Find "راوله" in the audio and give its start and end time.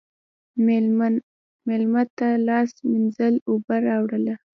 3.85-4.35